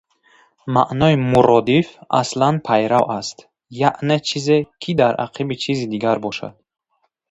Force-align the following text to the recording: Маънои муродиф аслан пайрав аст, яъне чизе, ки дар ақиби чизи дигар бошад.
Маънои 0.73 1.15
муродиф 1.31 1.87
аслан 2.19 2.55
пайрав 2.65 3.05
аст, 3.19 3.37
яъне 3.89 4.17
чизе, 4.27 4.57
ки 4.81 4.91
дар 5.01 5.13
ақиби 5.25 5.55
чизи 5.63 5.85
дигар 5.93 6.17
бошад. 6.25 6.53